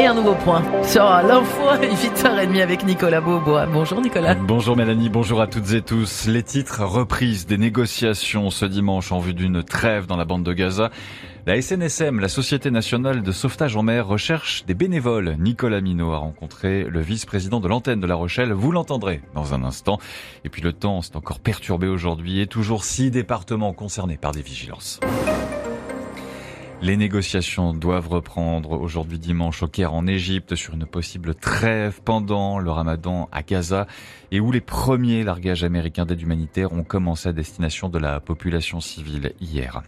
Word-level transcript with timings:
Et 0.00 0.06
un 0.06 0.14
nouveau 0.14 0.34
point 0.34 0.62
sur 0.82 1.04
l'info 1.04 1.68
à 1.68 1.76
8h30 1.76 2.62
avec 2.62 2.86
Nicolas 2.86 3.20
Beaubois. 3.20 3.66
Bonjour 3.66 4.00
Nicolas. 4.00 4.34
Bonjour 4.34 4.74
Mélanie, 4.74 5.10
bonjour 5.10 5.42
à 5.42 5.46
toutes 5.46 5.74
et 5.74 5.82
tous. 5.82 6.26
Les 6.26 6.42
titres 6.42 6.82
reprise 6.82 7.44
des 7.44 7.58
négociations 7.58 8.48
ce 8.48 8.64
dimanche 8.64 9.12
en 9.12 9.18
vue 9.18 9.34
d'une 9.34 9.62
trêve 9.62 10.06
dans 10.06 10.16
la 10.16 10.24
bande 10.24 10.42
de 10.42 10.54
Gaza. 10.54 10.88
La 11.44 11.60
SNSM, 11.60 12.18
la 12.18 12.28
Société 12.28 12.70
nationale 12.70 13.22
de 13.22 13.30
sauvetage 13.30 13.76
en 13.76 13.82
mer, 13.82 14.06
recherche 14.06 14.64
des 14.64 14.72
bénévoles. 14.72 15.36
Nicolas 15.38 15.82
Minot 15.82 16.12
a 16.12 16.16
rencontré 16.16 16.84
le 16.84 17.00
vice-président 17.02 17.60
de 17.60 17.68
l'antenne 17.68 18.00
de 18.00 18.06
La 18.06 18.14
Rochelle. 18.14 18.54
Vous 18.54 18.72
l'entendrez 18.72 19.20
dans 19.34 19.52
un 19.52 19.64
instant. 19.64 19.98
Et 20.44 20.48
puis 20.48 20.62
le 20.62 20.72
temps 20.72 21.02
s'est 21.02 21.16
encore 21.16 21.40
perturbé 21.40 21.88
aujourd'hui 21.88 22.40
et 22.40 22.46
toujours 22.46 22.84
six 22.84 23.10
départements 23.10 23.74
concernés 23.74 24.16
par 24.16 24.32
des 24.32 24.40
vigilances. 24.40 24.98
Les 26.82 26.96
négociations 26.96 27.74
doivent 27.74 28.08
reprendre 28.08 28.72
aujourd'hui 28.72 29.18
dimanche 29.18 29.62
au 29.62 29.68
Caire 29.68 29.92
en 29.92 30.06
Égypte 30.06 30.54
sur 30.54 30.72
une 30.72 30.86
possible 30.86 31.34
trêve 31.34 32.00
pendant 32.02 32.58
le 32.58 32.70
ramadan 32.70 33.28
à 33.32 33.42
Gaza 33.42 33.86
et 34.32 34.40
où 34.40 34.50
les 34.50 34.62
premiers 34.62 35.22
largages 35.22 35.62
américains 35.62 36.06
d'aide 36.06 36.22
humanitaire 36.22 36.72
ont 36.72 36.82
commencé 36.82 37.28
à 37.28 37.32
destination 37.32 37.90
de 37.90 37.98
la 37.98 38.18
population 38.20 38.80
civile 38.80 39.34
hier. 39.42 39.82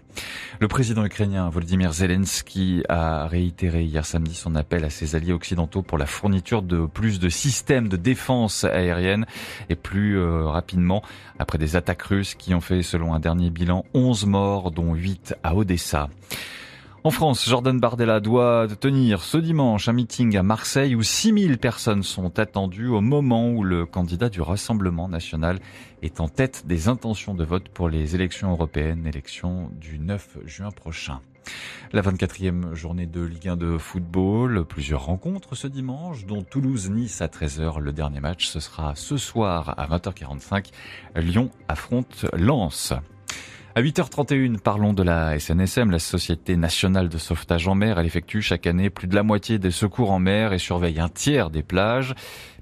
Le 0.61 0.69
président 0.69 1.03
ukrainien 1.07 1.49
Volodymyr 1.49 1.95
Zelensky 1.95 2.83
a 2.91 3.27
réitéré 3.27 3.85
hier 3.85 4.05
samedi 4.05 4.35
son 4.35 4.55
appel 4.55 4.85
à 4.85 4.91
ses 4.91 5.17
alliés 5.17 5.33
occidentaux 5.33 5.81
pour 5.81 5.97
la 5.97 6.07
fourniture 6.07 6.61
de 6.61 6.85
plus 6.85 7.19
de 7.19 7.31
systèmes 7.31 7.89
de 7.89 7.97
défense 7.97 8.65
aérienne 8.65 9.25
et 9.71 9.77
plus 9.77 10.19
euh, 10.19 10.47
rapidement 10.47 11.03
après 11.39 11.57
des 11.57 11.75
attaques 11.75 12.03
russes 12.03 12.35
qui 12.35 12.53
ont 12.55 12.61
fait 12.61 12.83
selon 12.83 13.15
un 13.15 13.19
dernier 13.19 13.49
bilan 13.49 13.87
11 13.95 14.27
morts 14.27 14.71
dont 14.71 14.93
8 14.93 15.37
à 15.43 15.57
Odessa. 15.57 16.11
En 17.05 17.11
France, 17.11 17.49
Jordan 17.49 17.81
Bardella 17.81 18.21
doit 18.21 18.69
tenir 18.79 19.25
ce 19.25 19.37
dimanche 19.37 19.89
un 19.89 19.93
meeting 19.93 20.37
à 20.37 20.45
Marseille 20.45 20.95
où 20.95 21.03
6000 21.03 21.59
personnes 21.59 22.05
sont 22.05 22.39
attendues 22.39 22.87
au 22.87 23.01
moment 23.01 23.51
où 23.51 23.65
le 23.65 23.87
candidat 23.87 24.29
du 24.29 24.41
Rassemblement 24.41 25.09
national 25.09 25.59
est 26.03 26.21
en 26.21 26.29
tête 26.29 26.65
des 26.69 26.87
intentions 26.87 27.35
de 27.35 27.43
vote 27.43 27.69
pour 27.71 27.89
les 27.89 28.15
élections 28.15 28.53
européennes, 28.53 29.05
élections 29.05 29.73
du 29.81 29.99
9 29.99 30.39
juin 30.47 30.71
prochain. 30.71 31.21
La 31.93 32.03
24e 32.03 32.73
journée 32.75 33.07
de 33.07 33.23
Ligue 33.23 33.49
1 33.49 33.57
de 33.57 33.79
football, 33.79 34.65
plusieurs 34.65 35.05
rencontres 35.07 35.57
ce 35.57 35.67
dimanche, 35.67 36.25
dont 36.25 36.43
Toulouse-Nice 36.43 37.21
à 37.21 37.27
13h. 37.27 37.81
Le 37.81 37.93
dernier 37.93 38.21
match, 38.21 38.47
ce 38.47 38.61
sera 38.61 38.95
ce 38.95 39.17
soir 39.17 39.75
à 39.77 39.89
20h45. 39.89 40.71
Lyon 41.17 41.51
affronte 41.67 42.27
Lens. 42.33 42.95
À 43.75 43.81
8h31, 43.81 44.59
parlons 44.59 44.93
de 44.93 45.03
la 45.03 45.39
SNSM, 45.39 45.91
la 45.91 45.99
Société 45.99 46.59
nationale 46.59 47.09
de 47.09 47.17
sauvetage 47.17 47.67
en 47.69 47.75
mer. 47.75 47.99
Elle 47.99 48.05
effectue 48.05 48.43
chaque 48.43 48.67
année 48.67 48.91
plus 48.91 49.09
de 49.09 49.15
la 49.15 49.23
moitié 49.23 49.59
des 49.59 49.71
secours 49.71 50.11
en 50.11 50.19
mer 50.19 50.53
et 50.53 50.59
surveille 50.59 51.01
un 51.01 51.09
tiers 51.09 51.49
des 51.49 51.63
plages. 51.63 52.15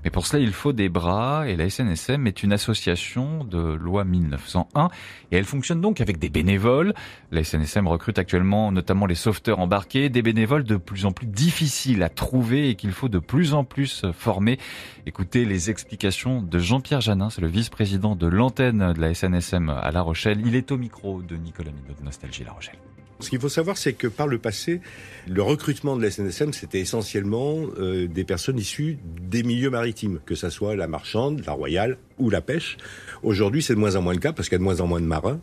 Mais 0.04 0.10
pour 0.10 0.26
cela, 0.26 0.42
il 0.42 0.52
faut 0.52 0.72
des 0.72 0.88
bras 0.88 1.48
et 1.48 1.56
la 1.56 1.68
SNSM 1.68 2.26
est 2.26 2.42
une 2.42 2.52
association 2.52 3.44
de 3.44 3.58
loi 3.58 4.04
1901 4.04 4.88
et 5.30 5.36
elle 5.36 5.44
fonctionne 5.44 5.80
donc 5.80 6.00
avec 6.00 6.18
des 6.18 6.28
bénévoles. 6.28 6.94
La 7.30 7.44
SNSM 7.44 7.86
recrute 7.86 8.18
actuellement 8.18 8.72
notamment 8.72 9.06
les 9.06 9.14
sauveteurs 9.14 9.58
embarqués, 9.58 10.08
des 10.08 10.22
bénévoles 10.22 10.64
de 10.64 10.76
plus 10.76 11.04
en 11.06 11.12
plus 11.12 11.26
difficiles 11.26 12.02
à 12.02 12.08
trouver 12.08 12.70
et 12.70 12.74
qu'il 12.74 12.92
faut 12.92 13.08
de 13.08 13.18
plus 13.18 13.54
en 13.54 13.64
plus 13.64 14.06
former. 14.12 14.58
Écoutez 15.06 15.44
les 15.44 15.70
explications 15.70 16.42
de 16.42 16.58
Jean-Pierre 16.58 17.00
Janin, 17.00 17.30
c'est 17.30 17.40
le 17.40 17.48
vice-président 17.48 18.16
de 18.16 18.26
l'antenne 18.26 18.92
de 18.92 19.00
la 19.00 19.14
SNSM 19.14 19.70
à 19.70 19.90
La 19.90 20.02
Rochelle. 20.02 20.42
Il 20.46 20.54
est 20.54 20.72
au 20.72 20.78
micro 20.78 21.22
de 21.22 21.36
Nicolas 21.36 21.70
Minot 21.70 21.98
de 21.98 22.04
Nostalgie 22.04 22.44
La 22.44 22.52
Rochelle. 22.52 22.78
Ce 23.20 23.28
qu'il 23.28 23.38
faut 23.38 23.48
savoir, 23.48 23.76
c'est 23.76 23.92
que 23.92 24.06
par 24.06 24.26
le 24.26 24.38
passé, 24.38 24.80
le 25.28 25.42
recrutement 25.42 25.96
de 25.96 26.02
la 26.02 26.10
SNSM, 26.10 26.52
c'était 26.52 26.80
essentiellement 26.80 27.58
euh, 27.78 28.08
des 28.08 28.24
personnes 28.24 28.58
issues 28.58 28.98
des 29.20 29.42
milieux 29.42 29.70
maritimes, 29.70 30.20
que 30.24 30.34
ce 30.34 30.48
soit 30.48 30.74
la 30.74 30.86
marchande, 30.86 31.42
la 31.46 31.52
royale 31.52 31.98
ou 32.18 32.30
la 32.30 32.40
pêche. 32.40 32.78
Aujourd'hui, 33.22 33.62
c'est 33.62 33.74
de 33.74 33.78
moins 33.78 33.96
en 33.96 34.02
moins 34.02 34.14
le 34.14 34.20
cas 34.20 34.32
parce 34.32 34.48
qu'il 34.48 34.54
y 34.54 34.56
a 34.56 34.58
de 34.58 34.64
moins 34.64 34.80
en 34.80 34.86
moins 34.86 35.00
de 35.00 35.06
marins. 35.06 35.40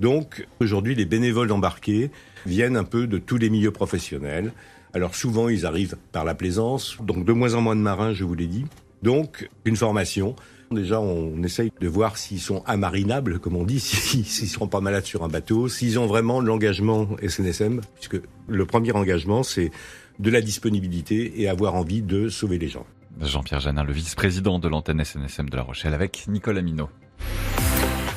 Donc, 0.00 0.46
aujourd'hui, 0.60 0.94
les 0.94 1.06
bénévoles 1.06 1.50
embarqués 1.50 2.10
viennent 2.46 2.76
un 2.76 2.84
peu 2.84 3.06
de 3.06 3.18
tous 3.18 3.36
les 3.36 3.48
milieux 3.48 3.70
professionnels. 3.70 4.52
Alors, 4.92 5.14
souvent, 5.14 5.48
ils 5.48 5.66
arrivent 5.66 5.96
par 6.12 6.24
la 6.24 6.34
plaisance, 6.34 6.98
donc 7.00 7.24
de 7.24 7.32
moins 7.32 7.54
en 7.54 7.60
moins 7.60 7.76
de 7.76 7.80
marins, 7.80 8.12
je 8.12 8.24
vous 8.24 8.34
l'ai 8.34 8.46
dit. 8.46 8.64
Donc, 9.02 9.48
une 9.64 9.76
formation. 9.76 10.36
Déjà, 10.74 11.00
on 11.00 11.42
essaye 11.42 11.72
de 11.80 11.88
voir 11.88 12.16
s'ils 12.16 12.40
sont 12.40 12.62
amarinables, 12.66 13.38
comme 13.38 13.56
on 13.56 13.64
dit, 13.64 13.80
s'ils 13.80 14.26
seront 14.26 14.68
pas 14.68 14.80
malades 14.80 15.04
sur 15.04 15.24
un 15.24 15.28
bateau, 15.28 15.68
s'ils 15.68 15.98
ont 15.98 16.06
vraiment 16.06 16.40
l'engagement 16.40 17.08
SNSM, 17.26 17.80
puisque 17.94 18.20
le 18.48 18.66
premier 18.66 18.92
engagement, 18.92 19.42
c'est 19.42 19.70
de 20.18 20.30
la 20.30 20.40
disponibilité 20.40 21.40
et 21.40 21.48
avoir 21.48 21.74
envie 21.74 22.02
de 22.02 22.28
sauver 22.28 22.58
les 22.58 22.68
gens. 22.68 22.86
Jean-Pierre 23.20 23.60
Janin, 23.60 23.84
le 23.84 23.92
vice-président 23.92 24.58
de 24.58 24.68
l'antenne 24.68 25.02
SNSM 25.02 25.48
de 25.48 25.56
La 25.56 25.62
Rochelle, 25.62 25.94
avec 25.94 26.26
Nicolas 26.28 26.62
Minot. 26.62 26.88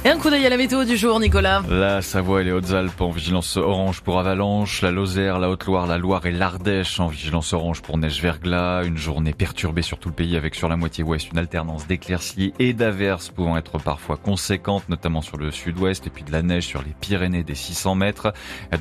Et 0.08 0.10
un 0.10 0.20
coup 0.20 0.30
d'œil 0.30 0.46
à 0.46 0.50
la 0.50 0.56
météo 0.56 0.86
du 0.86 0.96
jour, 0.96 1.20
Nicolas. 1.20 1.62
La 1.70 2.02
Savoie 2.02 2.40
et 2.40 2.46
les 2.46 2.54
Hautes-Alpes 2.54 3.02
en 3.02 3.10
vigilance 3.10 3.58
orange 3.58 4.00
pour 4.00 4.18
avalanche. 4.18 4.82
La 4.82 4.90
Lozère, 4.90 5.38
la 5.38 5.50
Haute-Loire, 5.50 5.86
la 5.86 5.98
Loire 5.98 6.26
et 6.26 6.32
l'Ardèche 6.32 7.02
en 7.02 7.08
vigilance 7.08 7.52
orange 7.52 7.82
pour 7.82 7.98
neige 7.98 8.22
verglas. 8.22 8.86
Une 8.86 8.96
journée 8.96 9.34
perturbée 9.34 9.82
sur 9.82 10.00
tout 10.00 10.08
le 10.08 10.16
pays 10.16 10.38
avec 10.38 10.56
sur 10.56 10.70
la 10.70 10.78
moitié 10.78 11.04
ouest 11.04 11.30
une 11.34 11.38
alternance 11.38 11.88
d'éclaircies 11.88 12.54
et 12.58 12.72
d'averses 12.72 13.28
pouvant 13.28 13.58
être 13.58 13.80
parfois 13.80 14.16
conséquentes, 14.16 14.88
notamment 14.88 15.22
sur 15.22 15.36
le 15.36 15.52
sud-ouest 15.52 16.08
et 16.08 16.10
puis 16.10 16.24
de 16.24 16.32
la 16.32 16.42
neige 16.42 16.68
sur 16.68 16.82
les 16.84 16.96
Pyrénées 17.02 17.44
des 17.44 17.56
600 17.56 17.96
mètres. 17.96 18.32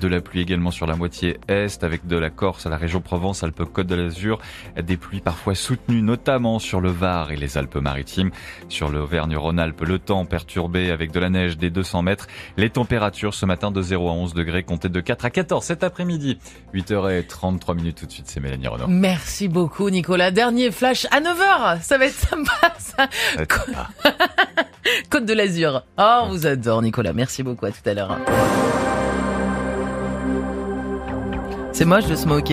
De 0.00 0.06
la 0.06 0.20
pluie 0.20 0.43
également 0.43 0.70
sur 0.70 0.87
la 0.87 0.94
moitié 0.94 1.41
est 1.48 1.82
avec 1.82 2.06
de 2.06 2.16
la 2.16 2.31
Corse 2.31 2.66
à 2.66 2.70
la 2.70 2.76
région 2.76 3.00
Provence, 3.00 3.43
Alpes-Côte 3.43 3.88
de 3.88 3.97
l'Azur. 3.97 4.38
Des 4.81 4.97
pluies 4.97 5.22
parfois 5.22 5.56
soutenues, 5.56 6.03
notamment 6.03 6.60
sur 6.60 6.81
le 6.81 6.91
Var 6.91 7.32
et 7.32 7.37
les 7.37 7.58
Alpes-Maritimes. 7.58 8.31
Sur 8.69 8.91
l'Auvergne-Rhône-Alpes, 8.91 9.81
le 9.81 9.98
temps 9.98 10.25
perturbé 10.25 10.93
avec 10.93 11.16
de 11.16 11.21
la 11.21 11.31
neige 11.31 11.56
des 11.56 11.71
200 11.71 12.03
mètres. 12.03 12.27
Les 12.56 12.69
températures 12.71 13.32
ce 13.32 13.47
matin 13.47 13.71
de 13.71 13.81
0 13.81 14.09
à 14.09 14.12
11 14.12 14.34
degrés, 14.34 14.62
comptées 14.62 14.91
de 14.91 15.00
4 15.00 15.25
à 15.25 15.31
14 15.31 15.65
cet 15.65 15.82
après-midi. 15.82 16.38
8h33 16.75 17.75
minutes 17.75 17.97
tout 17.99 18.06
de 18.06 18.12
suite, 18.12 18.27
c'est 18.28 18.41
Mélanie 18.41 18.69
Renaud. 18.69 18.87
Merci 18.87 19.49
beaucoup 19.49 19.88
Nicolas. 19.88 20.31
Dernier 20.31 20.71
flash 20.71 21.06
à 21.10 21.21
9h. 21.21 21.81
Ça 21.81 21.97
va 21.97 22.06
être 22.06 22.15
sympa 22.15 22.75
ça. 22.78 23.09
Côte 25.10 25.25
de 25.25 25.32
l'Azur. 25.32 25.84
Oh, 25.99 26.21
on 26.25 26.28
vous 26.28 26.47
adore 26.47 26.82
Nicolas. 26.82 27.12
Merci 27.15 27.43
beaucoup 27.43 27.65
à 27.66 27.71
tout 27.71 27.88
à 27.88 27.94
l'heure. 27.94 28.19
C'est 31.72 31.84
moche 31.84 32.06
de 32.06 32.16
se 32.16 32.26
moquer. 32.26 32.53